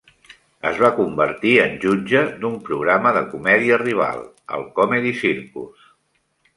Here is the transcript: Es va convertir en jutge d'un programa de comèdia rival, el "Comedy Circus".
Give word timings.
Es 0.69 0.79
va 0.83 0.89
convertir 0.99 1.51
en 1.65 1.75
jutge 1.83 2.23
d'un 2.41 2.57
programa 2.71 3.13
de 3.21 3.25
comèdia 3.37 3.81
rival, 3.85 4.27
el 4.59 4.69
"Comedy 4.81 5.17
Circus". 5.25 5.91